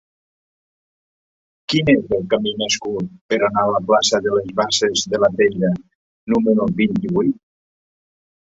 [1.73, 5.23] Quin és el camí més curt per anar a la plaça de les Basses de
[5.25, 5.73] la Peira
[6.35, 7.39] número vint-i-vuit?